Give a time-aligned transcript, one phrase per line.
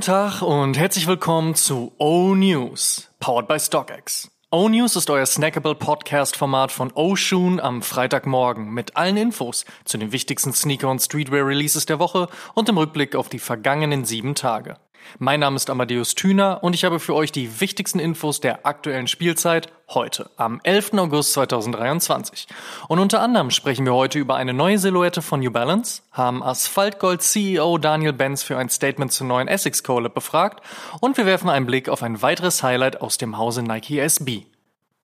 [0.00, 4.30] Guten Tag und herzlich willkommen zu O News, powered by StockX.
[4.50, 10.10] O News ist euer snackable Podcast-Format von Oshun am Freitagmorgen mit allen Infos zu den
[10.10, 14.78] wichtigsten Sneaker- und Streetwear-Releases der Woche und im Rückblick auf die vergangenen sieben Tage.
[15.18, 19.08] Mein Name ist Amadeus Thüner und ich habe für euch die wichtigsten Infos der aktuellen
[19.08, 20.94] Spielzeit heute, am 11.
[20.94, 22.46] August 2023.
[22.88, 27.22] Und unter anderem sprechen wir heute über eine neue Silhouette von New Balance, haben Asphaltgold
[27.22, 30.64] CEO Daniel Benz für ein Statement zur neuen Essex Collab befragt
[31.00, 34.46] und wir werfen einen Blick auf ein weiteres Highlight aus dem Hause Nike SB.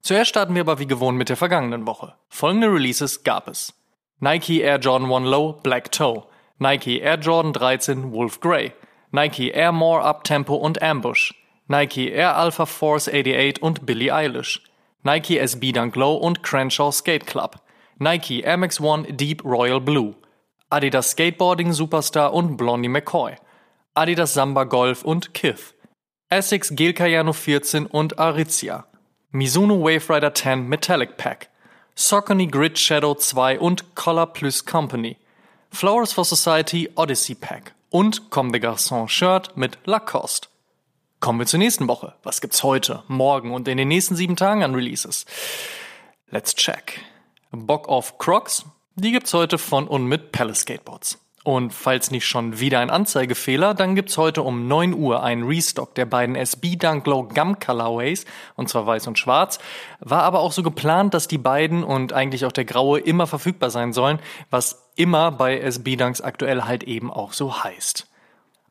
[0.03, 2.15] Zuerst starten wir aber wie gewohnt mit der vergangenen Woche.
[2.29, 3.75] Folgende Releases gab es.
[4.21, 6.23] Nike Air Jordan 1 Low Black Toe,
[6.59, 8.73] Nike Air Jordan 13 Wolf Grey,
[9.13, 11.33] Nike Air More Uptempo und Ambush,
[11.69, 14.63] Nike Air Alpha Force 88 und Billie Eilish,
[15.03, 17.61] Nike SB Dunk Low und Crenshaw Skate Club,
[17.99, 20.15] Nike Air Max One Deep Royal Blue,
[20.71, 23.37] Adidas Skateboarding Superstar und Blondie McCoy,
[23.95, 25.75] Adidas Samba Golf und Kith,
[26.29, 28.87] Essex Gel Cayano 14 und Aritzia,
[29.31, 31.51] Mizuno Wave Rider 10 Metallic Pack,
[31.95, 35.17] Saucony Grid Shadow 2 und Color Plus Company,
[35.71, 40.49] Flowers for Society Odyssey Pack und Comme des Garçons Shirt mit Lacoste.
[41.19, 42.13] Kommen wir zur nächsten Woche.
[42.25, 45.25] Was gibt's heute, morgen und in den nächsten sieben Tagen an Releases?
[46.29, 47.01] Let's check.
[47.53, 51.19] Bock of Crocs, die gibt's heute von und mit Palace Skateboards.
[51.43, 55.95] Und falls nicht schon wieder ein Anzeigefehler, dann gibt's heute um 9 Uhr einen Restock
[55.95, 59.59] der beiden SB Dunk Low Gum Colorways, und zwar weiß und schwarz.
[60.01, 63.71] War aber auch so geplant, dass die beiden und eigentlich auch der graue immer verfügbar
[63.71, 64.19] sein sollen,
[64.51, 68.09] was immer bei SB Dunks aktuell halt eben auch so heißt.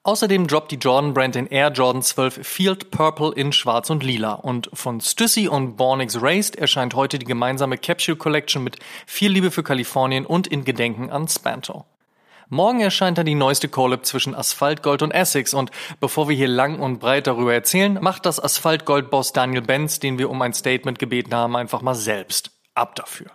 [0.03, 4.33] Außerdem droppt die Jordan Brand den Air Jordan 12 Field Purple in Schwarz und Lila.
[4.33, 8.77] Und von Stussy und Bornix Raced erscheint heute die gemeinsame Capsule Collection mit
[9.07, 11.85] viel Liebe für Kalifornien und in Gedenken an Spanto.
[12.49, 16.79] Morgen erscheint dann die neueste Collab zwischen Asphaltgold und Essex und bevor wir hier lang
[16.79, 21.33] und breit darüber erzählen, macht das Asphaltgold-Boss Daniel Benz, den wir um ein Statement gebeten
[21.33, 22.51] haben, einfach mal selbst.
[22.75, 23.31] Ab dafür.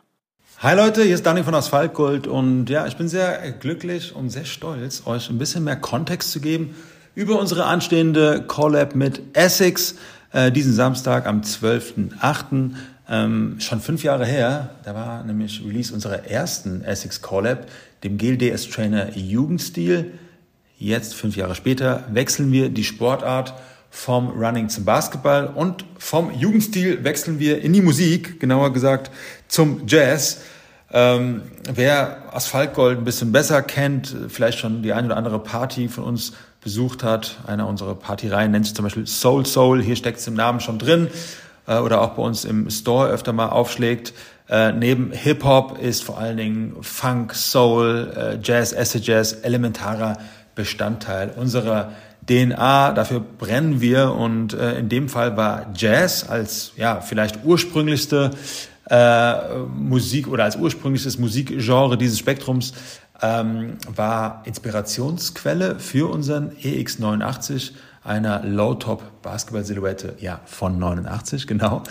[0.63, 4.45] Hi Leute, hier ist Daniel von Asphaltgold und ja, ich bin sehr glücklich und sehr
[4.45, 6.77] stolz, euch ein bisschen mehr Kontext zu geben
[7.15, 9.95] über unsere anstehende Collab mit Essex
[10.33, 12.73] äh, diesen Samstag am 12.8.
[13.09, 17.67] Ähm, schon fünf Jahre her, da war nämlich Release unserer ersten Essex Collab,
[18.05, 20.13] dem Gel DS Trainer Jugendstil.
[20.77, 23.55] Jetzt, fünf Jahre später, wechseln wir die Sportart
[23.91, 29.11] vom Running zum Basketball und vom Jugendstil wechseln wir in die Musik, genauer gesagt
[29.49, 30.43] zum Jazz.
[30.93, 31.43] Ähm,
[31.73, 36.33] wer Asphaltgold ein bisschen besser kennt, vielleicht schon die eine oder andere Party von uns
[36.63, 40.35] besucht hat, einer unserer Partyreihen nennt sich zum Beispiel Soul Soul, hier steckt es im
[40.35, 41.09] Namen schon drin
[41.67, 44.13] äh, oder auch bei uns im Store öfter mal aufschlägt.
[44.49, 50.19] Äh, neben Hip-Hop ist vor allen Dingen Funk, Soul, äh, Jazz, Acid Jazz elementarer
[50.57, 51.93] Bestandteil unserer
[52.29, 52.93] DNA.
[52.93, 58.31] Dafür brennen wir und äh, in dem Fall war Jazz als ja vielleicht ursprünglichste
[58.89, 62.73] äh, Musik oder als ursprüngliches Musikgenre dieses Spektrums
[63.23, 67.73] ähm, war Inspirationsquelle für unseren EX89
[68.03, 71.83] einer Low-Top-Basketball-Silhouette, ja, von 89, genau.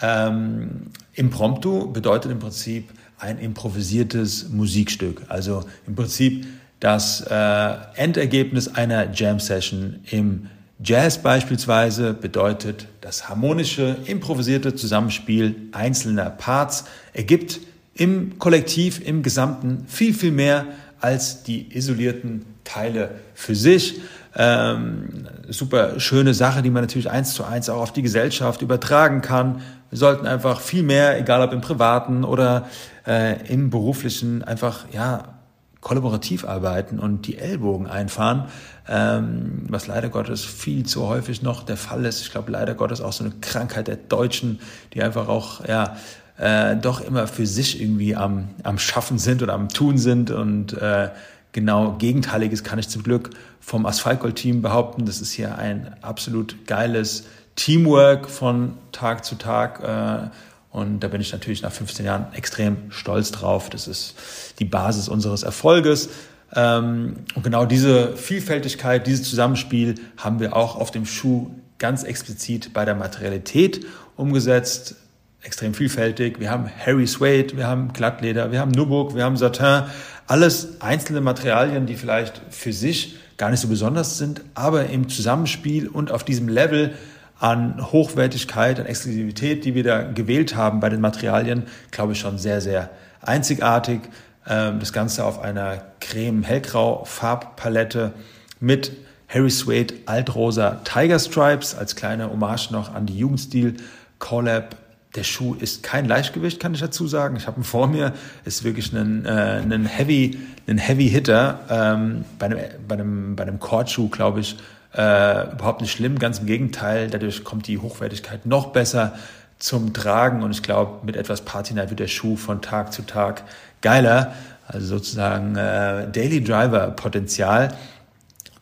[0.00, 5.22] Ähm, Impromptu bedeutet im Prinzip ein improvisiertes Musikstück.
[5.28, 6.46] Also im Prinzip
[6.82, 10.48] das äh, Endergebnis einer Jam-Session im
[10.82, 17.60] Jazz beispielsweise bedeutet, das harmonische, improvisierte Zusammenspiel einzelner Parts ergibt
[17.94, 20.66] im Kollektiv, im Gesamten viel, viel mehr
[21.00, 24.00] als die isolierten Teile für sich.
[24.34, 29.22] Ähm, super schöne Sache, die man natürlich eins zu eins auch auf die Gesellschaft übertragen
[29.22, 29.60] kann.
[29.90, 32.68] Wir sollten einfach viel mehr, egal ob im privaten oder
[33.06, 35.41] äh, im beruflichen, einfach ja
[35.82, 38.46] kollaborativ arbeiten und die Ellbogen einfahren,
[38.88, 42.22] ähm, was leider Gottes viel zu häufig noch der Fall ist.
[42.22, 44.60] Ich glaube leider Gottes auch so eine Krankheit der Deutschen,
[44.94, 45.96] die einfach auch ja
[46.38, 50.72] äh, doch immer für sich irgendwie am, am Schaffen sind oder am Tun sind und
[50.72, 51.10] äh,
[51.50, 53.30] genau Gegenteiliges kann ich zum Glück
[53.60, 55.04] vom Asphaltgold-Team behaupten.
[55.04, 57.24] Das ist hier ein absolut geiles
[57.56, 59.82] Teamwork von Tag zu Tag.
[59.82, 60.30] Äh,
[60.72, 63.68] und da bin ich natürlich nach 15 Jahren extrem stolz drauf.
[63.68, 64.14] Das ist
[64.58, 66.08] die Basis unseres Erfolges.
[66.54, 72.72] Ähm, und genau diese Vielfältigkeit, dieses Zusammenspiel haben wir auch auf dem Schuh ganz explizit
[72.72, 73.84] bei der Materialität
[74.16, 74.96] umgesetzt.
[75.42, 76.40] Extrem vielfältig.
[76.40, 79.90] Wir haben Harry Suede, wir haben Glattleder, wir haben Nubuck, wir haben Satin.
[80.26, 85.88] Alles einzelne Materialien, die vielleicht für sich gar nicht so besonders sind, aber im Zusammenspiel
[85.88, 86.94] und auf diesem Level
[87.42, 92.38] an Hochwertigkeit, an Exklusivität, die wir da gewählt haben bei den Materialien, glaube ich schon
[92.38, 92.88] sehr, sehr
[93.20, 94.00] einzigartig.
[94.46, 98.12] Ähm, das Ganze auf einer creme-hellgrau Farbpalette
[98.60, 98.92] mit
[99.28, 103.74] Harry Suede Altrosa Tiger Stripes als kleine Hommage noch an die Jugendstil
[104.20, 104.76] Collab.
[105.16, 107.34] Der Schuh ist kein Leichtgewicht, kann ich dazu sagen.
[107.34, 108.12] Ich habe ihn vor mir.
[108.44, 111.58] Ist wirklich ein, äh, ein Heavy, ein Heavy Hitter.
[111.68, 114.56] Ähm, bei einem, bei einem, bei einem Kordschuh, glaube ich,
[114.94, 116.18] äh, überhaupt nicht schlimm.
[116.18, 117.08] Ganz im Gegenteil.
[117.08, 119.14] Dadurch kommt die Hochwertigkeit noch besser
[119.58, 120.42] zum Tragen.
[120.42, 123.44] Und ich glaube, mit etwas Patina wird der Schuh von Tag zu Tag
[123.80, 124.32] geiler.
[124.66, 127.74] Also sozusagen äh, Daily Driver Potenzial.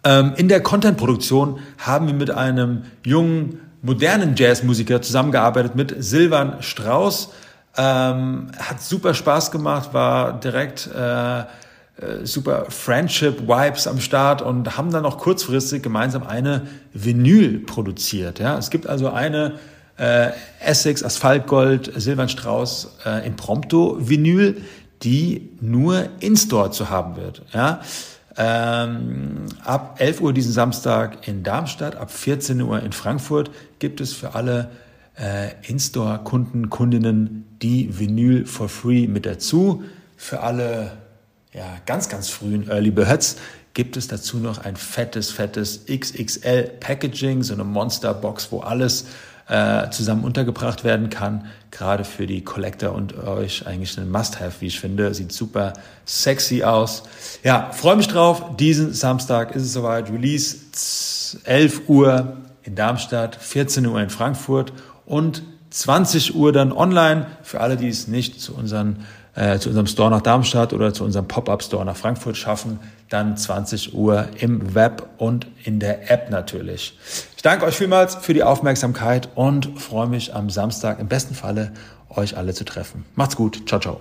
[0.03, 7.33] Ähm, in der Content-Produktion haben wir mit einem jungen, modernen Jazzmusiker zusammengearbeitet, mit Silvan Strauß.
[7.77, 11.45] Ähm, hat super Spaß gemacht, war direkt äh,
[12.01, 18.39] äh, super Friendship-Vibes am Start und haben dann noch kurzfristig gemeinsam eine Vinyl produziert.
[18.39, 18.57] Ja?
[18.57, 19.59] Es gibt also eine
[19.99, 20.31] äh,
[20.65, 24.63] Essex Asphaltgold Silvan Strauß äh, Imprompto Vinyl,
[25.03, 27.43] die nur in-store zu haben wird.
[27.53, 27.81] Ja?
[28.37, 34.15] Ähm, ab 11 Uhr diesen Samstag in Darmstadt, ab 14 Uhr in Frankfurt gibt es
[34.15, 34.71] für alle
[35.19, 39.85] äh, In-Store-Kunden, Kundinnen die Vinyl for free mit dazu.
[40.17, 40.93] Für alle
[41.53, 43.37] ja, ganz, ganz frühen Early Birds
[43.75, 49.07] gibt es dazu noch ein fettes, fettes XXL Packaging, so eine Monster-Box, wo alles
[49.49, 51.47] äh, zusammen untergebracht werden kann.
[51.71, 55.13] Gerade für die Collector und euch eigentlich ein Must-Have, wie ich finde.
[55.13, 55.73] Sieht super
[56.05, 57.03] sexy aus.
[57.43, 58.57] Ja, freue mich drauf.
[58.57, 60.11] Diesen Samstag ist es soweit.
[60.11, 60.57] Release
[61.45, 64.73] 11 Uhr in Darmstadt, 14 Uhr in Frankfurt
[65.05, 69.87] und 20 Uhr dann online für alle, die es nicht zu unseren äh, zu unserem
[69.87, 72.79] Store nach Darmstadt oder zu unserem Pop-up-Store nach Frankfurt schaffen,
[73.09, 76.99] dann 20 Uhr im Web und in der App natürlich.
[77.37, 81.73] Ich danke euch vielmals für die Aufmerksamkeit und freue mich am Samstag im besten Falle
[82.09, 83.05] euch alle zu treffen.
[83.15, 83.69] Macht's gut.
[83.69, 84.01] Ciao, ciao.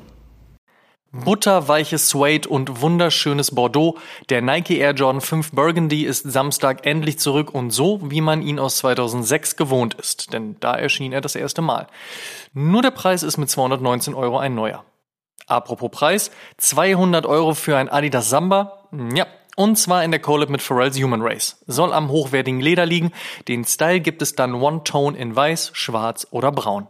[1.12, 3.98] Butterweiches Suede und wunderschönes Bordeaux.
[4.30, 8.60] Der Nike Air Jordan 5 Burgundy ist Samstag endlich zurück und so, wie man ihn
[8.60, 11.88] aus 2006 gewohnt ist, denn da erschien er das erste Mal.
[12.54, 14.86] Nur der Preis ist mit 219 Euro ein neuer.
[15.48, 18.88] Apropos Preis, 200 Euro für ein Adidas Samba?
[19.14, 19.26] Ja,
[19.56, 21.58] und zwar in der Collab mit Pharrell's Human Race.
[21.68, 23.12] Soll am hochwertigen Leder liegen.
[23.48, 26.88] Den Style gibt es dann One-Tone in weiß, schwarz oder braun.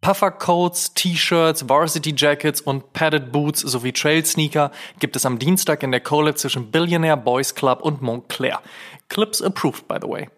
[0.00, 4.70] Puffercoats, T-Shirts, Varsity Jackets und Padded Boots sowie Trail Sneaker
[5.00, 8.60] gibt es am Dienstag in der Collab zwischen Billionaire Boys Club und Montclair.
[9.08, 10.28] Clips approved, by the way.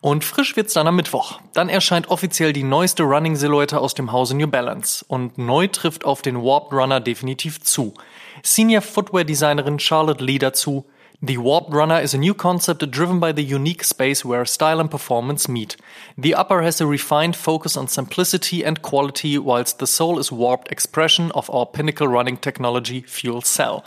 [0.00, 1.40] Und frisch wird's dann am Mittwoch.
[1.54, 5.04] Dann erscheint offiziell die neueste Running-Silhouette aus dem Hause New Balance.
[5.08, 7.94] Und neu trifft auf den Warped Runner definitiv zu.
[8.42, 10.84] Senior Footwear-Designerin Charlotte Lee dazu.
[11.20, 14.88] The Warped Runner is a new concept driven by the unique space where style and
[14.88, 15.76] performance meet.
[16.16, 20.70] The upper has a refined focus on simplicity and quality, whilst the sole is warped
[20.70, 23.84] expression of our pinnacle running technology, Fuel Cell.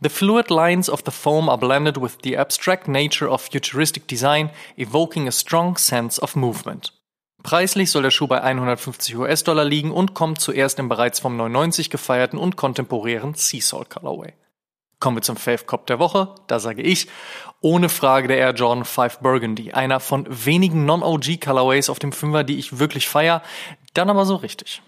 [0.00, 4.50] The fluid lines of the foam are blended with the abstract nature of futuristic design,
[4.76, 6.90] evoking a strong sense of movement.
[7.44, 11.90] Preislich soll der Schuh bei 150 US-Dollar liegen und kommt zuerst im bereits vom 99
[11.90, 14.32] gefeierten und kontemporären Sea Salt Colorway.
[15.02, 16.32] Kommen wir zum Fave Cop der Woche.
[16.46, 17.08] Da sage ich,
[17.60, 19.72] ohne Frage der Air Jordan 5 Burgundy.
[19.72, 23.42] Einer von wenigen Non-OG Colorways auf dem Fünfer, die ich wirklich feier.
[23.94, 24.80] Dann aber so richtig.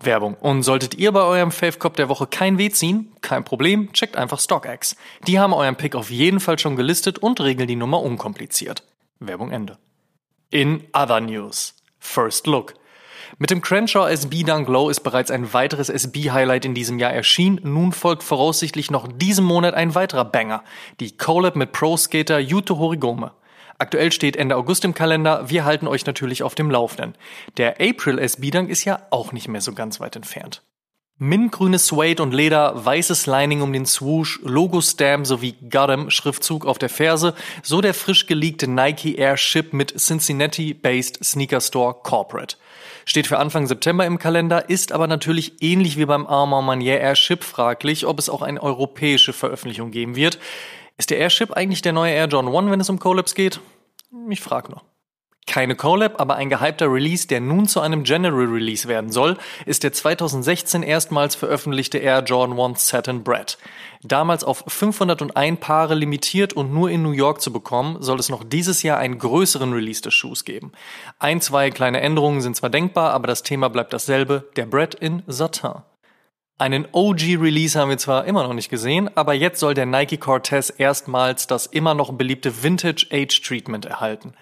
[0.00, 0.34] Werbung.
[0.34, 4.18] Und solltet ihr bei eurem Fave Cop der Woche kein Weh ziehen, kein Problem, checkt
[4.18, 4.96] einfach StockX.
[5.26, 8.82] Die haben euren Pick auf jeden Fall schon gelistet und regeln die Nummer unkompliziert.
[9.18, 9.78] Werbung Ende.
[10.50, 11.74] In other news.
[11.98, 12.74] First Look.
[13.36, 17.58] Mit dem Crenshaw SB Dunk Low ist bereits ein weiteres SB-Highlight in diesem Jahr erschienen.
[17.64, 20.62] Nun folgt voraussichtlich noch diesen Monat ein weiterer Banger.
[21.00, 23.32] Die Collab mit Pro-Skater Yuto Horigome.
[23.78, 25.50] Aktuell steht Ende August im Kalender.
[25.50, 27.16] Wir halten euch natürlich auf dem Laufenden.
[27.56, 30.62] Der April SB Dunk ist ja auch nicht mehr so ganz weit entfernt.
[31.18, 36.88] Mintgrünes Suede und Leder, weißes Lining um den Swoosh, Logo-Stamp sowie Gotham Schriftzug auf der
[36.88, 42.56] Ferse, so der frisch geleakte Nike Air Ship mit Cincinnati-based Sneaker Store Corporate.
[43.04, 47.44] Steht für Anfang September im Kalender, ist aber natürlich ähnlich wie beim Armand Manier Airship
[47.44, 50.40] fraglich, ob es auch eine europäische Veröffentlichung geben wird.
[50.98, 53.60] Ist der Airship eigentlich der neue Air John One, wenn es um Collabs geht?
[54.30, 54.82] Ich frag nur.
[55.46, 59.36] Keine Collab, aber ein gehypter Release, der nun zu einem General Release werden soll,
[59.66, 63.58] ist der 2016 erstmals veröffentlichte Air Jordan 1 Satin Bread.
[64.02, 68.42] Damals auf 501 Paare limitiert und nur in New York zu bekommen, soll es noch
[68.42, 70.72] dieses Jahr einen größeren Release des Schuhs geben.
[71.18, 75.22] Ein, zwei kleine Änderungen sind zwar denkbar, aber das Thema bleibt dasselbe, der Bread in
[75.26, 75.82] Satin.
[76.56, 80.72] Einen OG-Release haben wir zwar immer noch nicht gesehen, aber jetzt soll der Nike Cortez
[80.76, 84.34] erstmals das immer noch beliebte Vintage Age Treatment erhalten.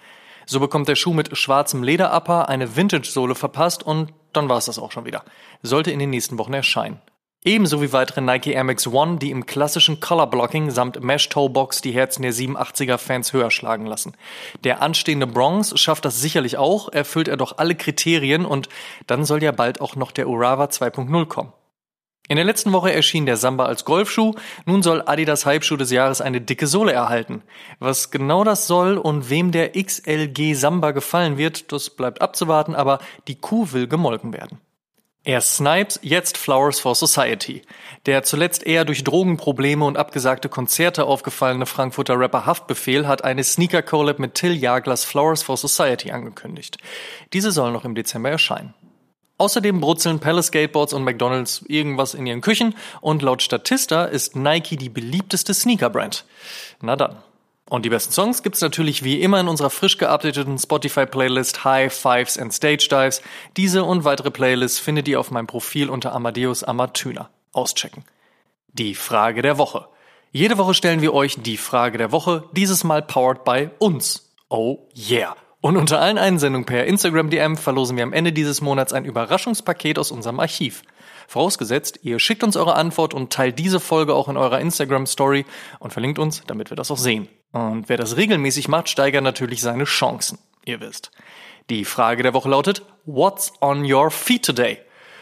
[0.45, 4.79] So bekommt der Schuh mit schwarzem Lederupper eine Vintage-Sohle verpasst und dann war es das
[4.79, 5.23] auch schon wieder.
[5.61, 7.01] Sollte in den nächsten Wochen erscheinen.
[7.45, 11.49] Ebenso wie weitere Nike Air Max One, die im klassischen Color Blocking samt Mesh Toe
[11.49, 14.15] Box die Herzen der 87er Fans höher schlagen lassen.
[14.63, 18.69] Der anstehende Bronx schafft das sicherlich auch, erfüllt er doch alle Kriterien und
[19.07, 21.51] dann soll ja bald auch noch der Urawa 2.0 kommen.
[22.29, 24.33] In der letzten Woche erschien der Samba als Golfschuh,
[24.65, 27.43] nun soll Adidas Hypeschuh des Jahres eine dicke Sohle erhalten.
[27.79, 32.99] Was genau das soll und wem der XLG Samba gefallen wird, das bleibt abzuwarten, aber
[33.27, 34.61] die Kuh will gemolken werden.
[35.25, 37.61] Erst Snipes, jetzt Flowers for Society.
[38.05, 44.19] Der zuletzt eher durch Drogenprobleme und abgesagte Konzerte aufgefallene Frankfurter Rapper Haftbefehl hat eine Sneaker-Collab
[44.19, 46.77] mit Till Jaglers Flowers for Society angekündigt.
[47.31, 48.73] Diese soll noch im Dezember erscheinen.
[49.43, 54.77] Außerdem brutzeln Palace Skateboards und McDonalds irgendwas in ihren Küchen und laut Statista ist Nike
[54.77, 56.23] die beliebteste Sneaker-Brand.
[56.79, 57.17] Na dann.
[57.69, 62.37] Und die besten Songs gibt's natürlich wie immer in unserer frisch geupdateten Spotify-Playlist High Fives
[62.37, 63.21] and Stage Dives.
[63.57, 67.29] Diese und weitere Playlists findet ihr auf meinem Profil unter Amadeus Amatüner.
[67.51, 68.05] Auschecken.
[68.69, 69.89] Die Frage der Woche.
[70.31, 74.31] Jede Woche stellen wir euch die Frage der Woche, dieses Mal powered by uns.
[74.47, 75.35] Oh yeah.
[75.63, 79.97] Und unter allen Einsendungen per Instagram DM verlosen wir am Ende dieses Monats ein Überraschungspaket
[79.97, 80.83] aus unserem Archiv.
[81.29, 85.45] Vorausgesetzt, ihr schickt uns eure Antwort und teilt diese Folge auch in eurer Instagram Story
[85.79, 87.29] und verlinkt uns, damit wir das auch sehen.
[87.53, 90.37] Und wer das regelmäßig macht, steigert natürlich seine Chancen.
[90.65, 91.11] Ihr wisst.
[91.69, 94.79] Die Frage der Woche lautet, What's on your feet today?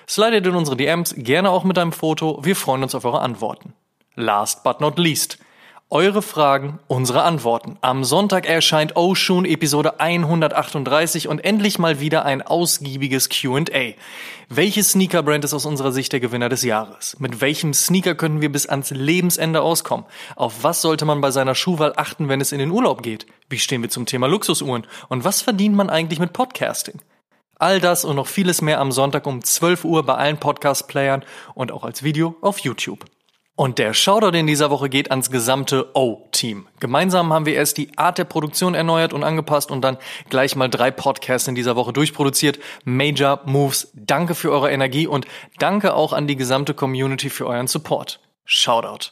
[0.07, 2.39] Slidet in unsere DMs gerne auch mit einem Foto.
[2.43, 3.75] Wir freuen uns auf eure Antworten.
[4.15, 5.38] Last but not least.
[5.93, 7.77] Eure Fragen, unsere Antworten.
[7.81, 13.95] Am Sonntag erscheint Oshun Episode 138 und endlich mal wieder ein ausgiebiges Q&A.
[14.48, 17.17] Welches Sneaker-Brand ist aus unserer Sicht der Gewinner des Jahres?
[17.19, 20.05] Mit welchem Sneaker können wir bis ans Lebensende auskommen?
[20.38, 23.25] Auf was sollte man bei seiner Schuhwahl achten, wenn es in den Urlaub geht?
[23.50, 24.88] Wie stehen wir zum Thema Luxusuhren?
[25.10, 27.01] Und was verdient man eigentlich mit Podcasting?
[27.60, 31.74] All das und noch vieles mehr am Sonntag um 12 Uhr bei allen Podcast-Playern und
[31.74, 33.03] auch als Video auf YouTube.
[33.62, 36.68] Und der Shoutout in dieser Woche geht ans gesamte O-Team.
[36.80, 40.00] Gemeinsam haben wir erst die Art der Produktion erneuert und angepasst und dann
[40.32, 42.58] gleich mal drei Podcasts in dieser Woche durchproduziert.
[42.86, 45.27] Major Moves, danke für eure Energie und
[45.60, 48.20] danke auch an die gesamte Community für euren Support.
[48.46, 49.12] Shoutout.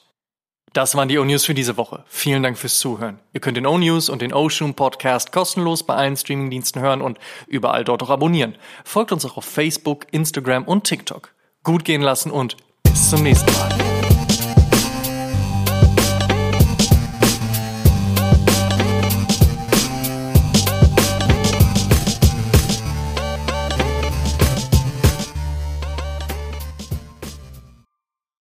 [0.73, 2.03] Das waren die O-News für diese Woche.
[2.07, 3.19] Vielen Dank fürs Zuhören.
[3.33, 7.83] Ihr könnt den O-News und den O-Shoom Podcast kostenlos bei allen Streamingdiensten hören und überall
[7.83, 8.55] dort auch abonnieren.
[8.83, 11.35] Folgt uns auch auf Facebook, Instagram und TikTok.
[11.61, 13.88] Gut gehen lassen und bis zum nächsten Mal.